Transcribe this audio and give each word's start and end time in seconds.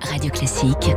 Radio 0.00 0.30
Classique. 0.30 0.94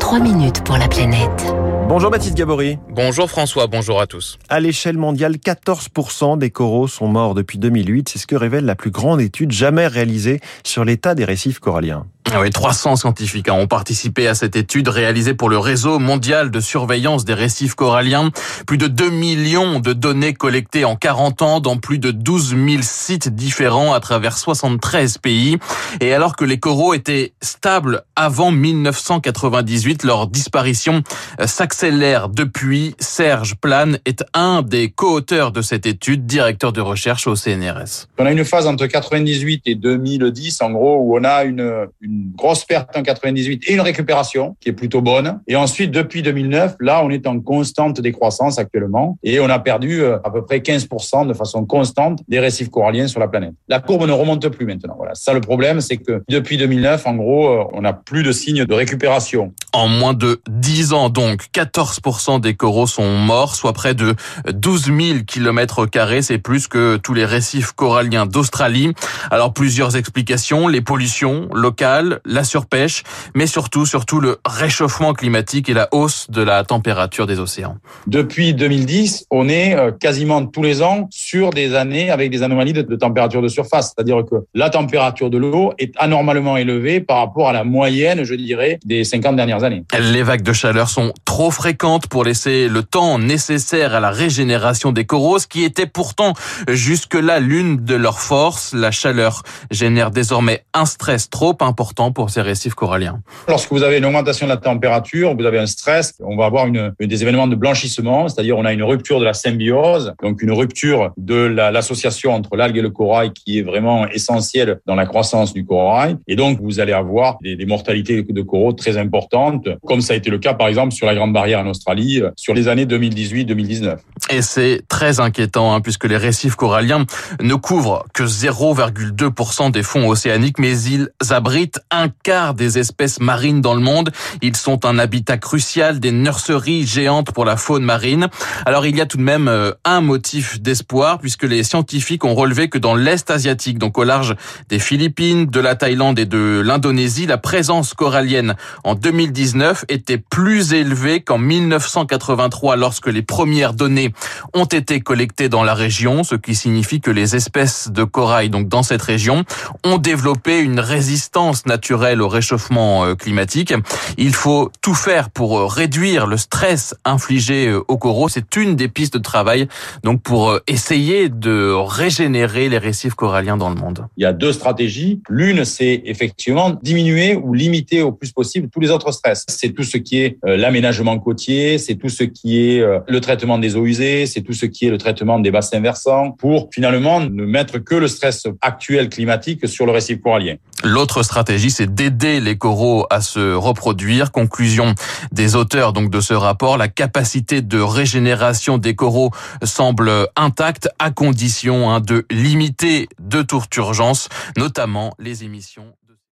3 0.00 0.20
minutes 0.20 0.64
pour 0.64 0.76
la 0.76 0.88
planète. 0.88 1.54
Bonjour 1.88 2.10
Baptiste 2.10 2.34
Gabory. 2.34 2.78
Bonjour 2.90 3.30
François, 3.30 3.66
bonjour 3.66 4.00
à 4.00 4.06
tous. 4.06 4.38
À 4.48 4.60
l'échelle 4.60 4.96
mondiale, 4.98 5.36
14% 5.36 6.38
des 6.38 6.50
coraux 6.50 6.88
sont 6.88 7.08
morts 7.08 7.34
depuis 7.34 7.58
2008. 7.58 8.08
C'est 8.08 8.18
ce 8.18 8.26
que 8.26 8.36
révèle 8.36 8.64
la 8.64 8.74
plus 8.74 8.90
grande 8.90 9.20
étude 9.20 9.52
jamais 9.52 9.86
réalisée 9.86 10.40
sur 10.64 10.84
l'état 10.84 11.14
des 11.14 11.24
récifs 11.24 11.58
coralliens. 11.58 12.06
Ah 12.30 12.40
oui, 12.42 12.50
300 12.50 12.96
scientifiques 12.96 13.48
ont 13.50 13.66
participé 13.66 14.28
à 14.28 14.34
cette 14.34 14.54
étude 14.54 14.88
réalisée 14.88 15.32
pour 15.32 15.48
le 15.48 15.56
réseau 15.56 15.98
mondial 15.98 16.50
de 16.50 16.60
surveillance 16.60 17.24
des 17.24 17.32
récifs 17.32 17.74
coralliens. 17.74 18.30
Plus 18.66 18.76
de 18.76 18.86
2 18.86 19.08
millions 19.08 19.80
de 19.80 19.94
données 19.94 20.34
collectées 20.34 20.84
en 20.84 20.94
40 20.94 21.40
ans 21.40 21.60
dans 21.60 21.78
plus 21.78 21.98
de 21.98 22.10
12 22.10 22.50
000 22.50 22.82
sites 22.82 23.30
différents 23.30 23.94
à 23.94 24.00
travers 24.00 24.36
73 24.36 25.16
pays. 25.18 25.56
Et 26.02 26.12
alors 26.12 26.36
que 26.36 26.44
les 26.44 26.58
coraux 26.58 26.92
étaient 26.92 27.32
stables 27.40 28.02
avant 28.14 28.50
1998, 28.50 30.04
leur 30.04 30.26
disparition 30.26 31.02
euh, 31.40 31.46
s'accélère 31.46 32.28
depuis. 32.28 32.94
Serge 32.98 33.54
Plane 33.54 33.98
est 34.04 34.22
un 34.34 34.60
des 34.60 34.90
co-auteurs 34.90 35.50
de 35.50 35.62
cette 35.62 35.86
étude, 35.86 36.26
directeur 36.26 36.74
de 36.74 36.82
recherche 36.82 37.26
au 37.26 37.36
CNRS. 37.36 38.06
On 38.18 38.26
a 38.26 38.32
une 38.32 38.44
phase 38.44 38.66
entre 38.66 38.86
98 38.86 39.62
et 39.64 39.74
2010, 39.74 40.60
en 40.60 40.72
gros, 40.72 40.98
où 40.98 41.16
on 41.18 41.24
a 41.24 41.44
une, 41.44 41.86
une 42.02 42.17
grosse 42.36 42.64
perte 42.64 42.96
en 42.96 43.02
98 43.02 43.64
et 43.66 43.74
une 43.74 43.80
récupération 43.80 44.56
qui 44.60 44.68
est 44.70 44.72
plutôt 44.72 45.02
bonne. 45.02 45.40
Et 45.46 45.56
ensuite, 45.56 45.90
depuis 45.90 46.22
2009, 46.22 46.76
là, 46.80 47.02
on 47.04 47.10
est 47.10 47.26
en 47.26 47.40
constante 47.40 48.00
décroissance 48.00 48.58
actuellement 48.58 49.18
et 49.22 49.40
on 49.40 49.48
a 49.48 49.58
perdu 49.58 50.02
euh, 50.02 50.18
à 50.24 50.30
peu 50.30 50.44
près 50.44 50.58
15% 50.58 51.26
de 51.26 51.34
façon 51.34 51.64
constante 51.64 52.20
des 52.28 52.40
récifs 52.40 52.70
coralliens 52.70 53.08
sur 53.08 53.20
la 53.20 53.28
planète. 53.28 53.52
La 53.68 53.80
courbe 53.80 54.06
ne 54.06 54.12
remonte 54.12 54.48
plus 54.48 54.66
maintenant. 54.66 54.94
Voilà. 54.96 55.14
Ça, 55.14 55.32
le 55.32 55.40
problème, 55.40 55.80
c'est 55.80 55.96
que 55.96 56.22
depuis 56.28 56.56
2009, 56.56 57.06
en 57.06 57.14
gros, 57.14 57.48
euh, 57.48 57.64
on 57.72 57.82
n'a 57.82 57.92
plus 57.92 58.22
de 58.22 58.32
signes 58.32 58.64
de 58.64 58.74
récupération. 58.74 59.52
En 59.72 59.88
moins 59.88 60.14
de 60.14 60.40
10 60.48 60.92
ans, 60.92 61.08
donc, 61.08 61.46
14% 61.54 62.40
des 62.40 62.54
coraux 62.54 62.86
sont 62.86 63.16
morts, 63.16 63.54
soit 63.54 63.72
près 63.72 63.94
de 63.94 64.14
12 64.52 64.84
000 64.84 65.18
kilomètres 65.26 65.86
carrés. 65.86 66.22
C'est 66.22 66.38
plus 66.38 66.68
que 66.68 66.96
tous 66.96 67.14
les 67.14 67.24
récifs 67.24 67.72
coralliens 67.72 68.26
d'Australie. 68.26 68.92
Alors, 69.30 69.52
plusieurs 69.52 69.96
explications. 69.96 70.68
Les 70.68 70.80
pollutions 70.80 71.48
locales, 71.52 72.07
la 72.24 72.44
surpêche, 72.44 73.02
mais 73.34 73.46
surtout, 73.46 73.86
surtout 73.86 74.20
le 74.20 74.38
réchauffement 74.44 75.12
climatique 75.12 75.68
et 75.68 75.74
la 75.74 75.88
hausse 75.92 76.30
de 76.30 76.42
la 76.42 76.64
température 76.64 77.26
des 77.26 77.38
océans. 77.38 77.76
Depuis 78.06 78.54
2010, 78.54 79.26
on 79.30 79.48
est 79.48 79.76
euh, 79.76 79.90
quasiment 79.90 80.44
tous 80.46 80.62
les 80.62 80.82
ans 80.82 81.08
sur 81.10 81.50
des 81.50 81.74
années 81.74 82.10
avec 82.10 82.30
des 82.30 82.42
anomalies 82.42 82.72
de, 82.72 82.96
température 82.96 83.42
de 83.42 83.48
surface. 83.48 83.94
C'est-à-dire 83.94 84.22
que 84.30 84.36
la 84.54 84.70
température 84.70 85.30
de 85.30 85.38
l'eau 85.38 85.72
est 85.78 85.92
anormalement 85.98 86.56
élevée 86.56 87.00
par 87.00 87.18
rapport 87.18 87.48
à 87.48 87.52
la 87.52 87.64
moyenne, 87.64 88.24
je 88.24 88.34
dirais, 88.34 88.78
des 88.84 89.04
50 89.04 89.36
dernières 89.36 89.64
années. 89.64 89.84
Les 89.98 90.22
vagues 90.22 90.42
de 90.42 90.52
chaleur 90.52 90.88
sont 90.88 91.12
trop 91.24 91.50
fréquentes 91.50 92.06
pour 92.06 92.24
laisser 92.24 92.68
le 92.68 92.82
temps 92.82 93.18
nécessaire 93.18 93.94
à 93.94 94.00
la 94.00 94.10
régénération 94.10 94.92
des 94.92 95.04
coraux, 95.04 95.38
ce 95.38 95.46
qui 95.46 95.64
était 95.64 95.86
pourtant 95.86 96.34
jusque-là 96.68 97.40
l'une 97.40 97.84
de 97.84 97.94
leurs 97.94 98.20
forces. 98.20 98.72
La 98.72 98.90
chaleur 98.90 99.42
génère 99.70 100.10
désormais 100.10 100.64
un 100.74 100.86
stress 100.86 101.30
trop 101.30 101.56
important 101.60 101.97
pour 102.12 102.30
ces 102.30 102.42
récifs 102.42 102.74
coralliens 102.74 103.20
Lorsque 103.48 103.70
vous 103.70 103.82
avez 103.82 103.98
une 103.98 104.04
augmentation 104.04 104.46
de 104.46 104.52
la 104.52 104.56
température, 104.56 105.36
vous 105.36 105.44
avez 105.44 105.58
un 105.58 105.66
stress, 105.66 106.14
on 106.20 106.36
va 106.36 106.46
avoir 106.46 106.66
une, 106.66 106.92
des 107.00 107.22
événements 107.22 107.46
de 107.46 107.56
blanchissement, 107.56 108.28
c'est-à-dire 108.28 108.56
on 108.56 108.64
a 108.64 108.72
une 108.72 108.82
rupture 108.82 109.20
de 109.20 109.24
la 109.24 109.34
symbiose, 109.34 110.14
donc 110.22 110.42
une 110.42 110.52
rupture 110.52 111.12
de 111.16 111.34
l'association 111.34 112.32
entre 112.32 112.56
l'algue 112.56 112.76
et 112.78 112.82
le 112.82 112.90
corail 112.90 113.32
qui 113.32 113.58
est 113.58 113.62
vraiment 113.62 114.06
essentielle 114.08 114.80
dans 114.86 114.94
la 114.94 115.06
croissance 115.06 115.52
du 115.52 115.64
corail. 115.64 116.16
Et 116.28 116.36
donc 116.36 116.60
vous 116.60 116.80
allez 116.80 116.92
avoir 116.92 117.38
des, 117.42 117.56
des 117.56 117.66
mortalités 117.66 118.22
de 118.22 118.42
coraux 118.42 118.72
très 118.72 118.96
importantes, 118.96 119.68
comme 119.84 120.00
ça 120.00 120.14
a 120.14 120.16
été 120.16 120.30
le 120.30 120.38
cas 120.38 120.54
par 120.54 120.68
exemple 120.68 120.92
sur 120.92 121.06
la 121.06 121.14
Grande 121.14 121.32
Barrière 121.32 121.60
en 121.60 121.66
Australie 121.66 122.20
euh, 122.20 122.30
sur 122.36 122.54
les 122.54 122.68
années 122.68 122.86
2018-2019. 122.86 123.96
Et 124.30 124.42
c'est 124.42 124.82
très 124.88 125.20
inquiétant 125.20 125.74
hein, 125.74 125.80
puisque 125.80 126.04
les 126.04 126.16
récifs 126.16 126.54
coralliens 126.54 127.04
ne 127.40 127.54
couvrent 127.54 128.04
que 128.14 128.24
0,2% 128.24 129.70
des 129.70 129.82
fonds 129.82 130.08
océaniques, 130.08 130.58
mais 130.58 130.78
ils 130.80 131.08
abritent 131.30 131.80
un 131.90 132.08
quart 132.08 132.54
des 132.54 132.78
espèces 132.78 133.20
marines 133.20 133.60
dans 133.60 133.74
le 133.74 133.80
monde. 133.80 134.10
Ils 134.42 134.56
sont 134.56 134.84
un 134.84 134.98
habitat 134.98 135.38
crucial 135.38 136.00
des 136.00 136.12
nurseries 136.12 136.86
géantes 136.86 137.32
pour 137.32 137.44
la 137.44 137.56
faune 137.56 137.84
marine. 137.84 138.28
Alors 138.66 138.86
il 138.86 138.96
y 138.96 139.00
a 139.00 139.06
tout 139.06 139.16
de 139.16 139.22
même 139.22 139.48
euh, 139.48 139.72
un 139.84 140.00
motif 140.00 140.60
d'espoir 140.60 141.18
puisque 141.18 141.44
les 141.44 141.62
scientifiques 141.62 142.24
ont 142.24 142.34
relevé 142.34 142.68
que 142.68 142.78
dans 142.78 142.94
l'Est 142.94 143.30
asiatique, 143.30 143.78
donc 143.78 143.98
au 143.98 144.04
large 144.04 144.36
des 144.68 144.78
Philippines, 144.78 145.46
de 145.46 145.60
la 145.60 145.74
Thaïlande 145.74 146.18
et 146.18 146.26
de 146.26 146.62
l'Indonésie, 146.64 147.26
la 147.26 147.38
présence 147.38 147.94
corallienne 147.94 148.54
en 148.84 148.94
2019 148.94 149.84
était 149.88 150.18
plus 150.18 150.72
élevée 150.72 151.20
qu'en 151.20 151.38
1983 151.38 152.76
lorsque 152.76 153.06
les 153.06 153.22
premières 153.22 153.74
données 153.74 154.12
ont 154.54 154.64
été 154.64 155.00
collectées 155.00 155.48
dans 155.48 155.64
la 155.64 155.74
région, 155.74 156.24
ce 156.24 156.34
qui 156.34 156.54
signifie 156.54 157.00
que 157.00 157.10
les 157.10 157.36
espèces 157.36 157.88
de 157.90 158.04
corail 158.04 158.50
donc 158.50 158.68
dans 158.68 158.82
cette 158.82 159.02
région 159.02 159.44
ont 159.84 159.98
développé 159.98 160.60
une 160.60 160.80
résistance 160.80 161.66
naturelle 161.66 161.77
au 162.20 162.28
réchauffement 162.28 163.04
euh, 163.04 163.14
climatique. 163.14 163.72
Il 164.16 164.34
faut 164.34 164.70
tout 164.82 164.94
faire 164.94 165.30
pour 165.30 165.58
euh, 165.58 165.66
réduire 165.66 166.26
le 166.26 166.36
stress 166.36 166.94
infligé 167.04 167.68
euh, 167.68 167.82
aux 167.88 167.96
coraux. 167.96 168.28
C'est 168.28 168.56
une 168.56 168.76
des 168.76 168.88
pistes 168.88 169.14
de 169.14 169.22
travail 169.22 169.68
donc 170.04 170.22
pour 170.22 170.58
essayer 170.66 171.28
de 171.28 171.72
régénérer 171.72 172.68
les 172.68 172.78
récifs 172.78 173.14
coralliens 173.14 173.56
dans 173.56 173.68
le 173.68 173.74
monde. 173.74 174.06
Il 174.16 174.22
y 174.22 174.26
a 174.26 174.32
deux 174.32 174.52
stratégies. 174.52 175.20
L'une, 175.28 175.64
c'est 175.64 176.02
effectivement 176.04 176.70
diminuer 176.82 177.36
ou 177.36 177.54
limiter 177.54 178.02
au 178.02 178.12
plus 178.12 178.32
possible 178.32 178.68
tous 178.70 178.80
les 178.80 178.90
autres 178.90 179.12
stress. 179.12 179.44
C'est 179.48 179.70
tout 179.70 179.82
ce 179.82 179.96
qui 179.96 180.20
est 180.20 180.38
l'aménagement 180.42 181.18
côtier, 181.18 181.78
c'est 181.78 181.96
tout 181.96 182.08
ce 182.08 182.24
qui 182.24 182.58
est 182.58 182.84
le 183.06 183.20
traitement 183.20 183.58
des 183.58 183.76
eaux 183.76 183.86
usées, 183.86 184.26
c'est 184.26 184.42
tout 184.42 184.52
ce 184.52 184.66
qui 184.66 184.86
est 184.86 184.90
le 184.90 184.98
traitement 184.98 185.38
des 185.38 185.50
bassins 185.50 185.80
versants 185.80 186.32
pour 186.32 186.68
finalement 186.72 187.20
ne 187.20 187.44
mettre 187.44 187.78
que 187.78 187.94
le 187.94 188.08
stress 188.08 188.46
actuel 188.60 189.08
climatique 189.08 189.66
sur 189.66 189.86
le 189.86 189.92
récif 189.92 190.20
corallien. 190.20 190.56
L'autre 190.84 191.24
stratégie, 191.24 191.72
c'est 191.72 191.92
d'aider 191.92 192.40
les 192.40 192.56
coraux 192.56 193.06
à 193.10 193.20
se 193.20 193.54
reproduire. 193.54 194.30
Conclusion 194.30 194.94
des 195.32 195.56
auteurs 195.56 195.92
donc 195.92 196.10
de 196.10 196.20
ce 196.20 196.34
rapport, 196.34 196.76
la 196.76 196.88
capacité 196.88 197.62
de 197.62 197.80
régénération 197.80 198.78
des 198.78 198.94
coraux 198.94 199.30
semble 199.64 200.28
intacte 200.36 200.88
à 201.00 201.10
condition 201.10 201.90
hein, 201.90 202.00
de 202.00 202.26
limiter 202.30 203.08
de 203.18 203.42
toute 203.42 203.74
urgence, 203.76 204.28
notamment 204.56 205.14
les 205.18 205.42
émissions 205.42 205.94